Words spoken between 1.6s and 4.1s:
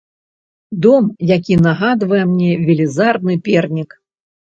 нагадвае мне велізарны пернік.